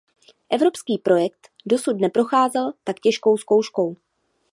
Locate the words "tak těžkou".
2.83-3.37